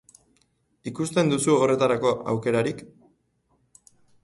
Ikusten 0.91 1.29
duzu 1.33 1.59
horretarako 1.65 2.15
aukerarik? 2.35 2.83